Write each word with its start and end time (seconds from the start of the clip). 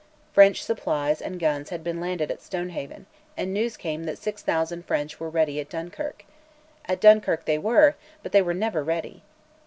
French 0.33 0.63
supplies 0.63 1.21
and 1.21 1.39
guns 1.39 1.69
had 1.69 1.83
been 1.83 2.01
landed 2.01 2.31
at 2.31 2.41
Stonehaven, 2.41 3.05
and 3.37 3.53
news 3.53 3.77
came 3.77 4.05
that 4.05 4.17
6000 4.17 4.83
French 4.83 5.19
were 5.19 5.29
ready 5.29 5.59
at 5.59 5.69
Dunkirk: 5.69 6.25
at 6.85 6.99
Dunkirk 6.99 7.45
they 7.45 7.59
were, 7.59 7.93
but 8.23 8.31
they 8.31 8.41
never 8.41 8.79
were 8.79 8.83
ready. 8.85 9.21